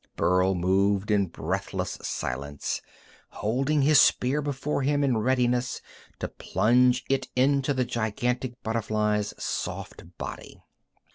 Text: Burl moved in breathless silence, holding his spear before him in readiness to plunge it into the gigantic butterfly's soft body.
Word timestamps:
Burl 0.15 0.55
moved 0.55 1.11
in 1.11 1.27
breathless 1.27 1.99
silence, 2.01 2.81
holding 3.29 3.83
his 3.83 4.01
spear 4.01 4.41
before 4.41 4.81
him 4.81 5.03
in 5.03 5.15
readiness 5.19 5.79
to 6.17 6.27
plunge 6.27 7.05
it 7.07 7.27
into 7.35 7.71
the 7.71 7.85
gigantic 7.85 8.53
butterfly's 8.63 9.35
soft 9.37 10.01
body. 10.17 10.59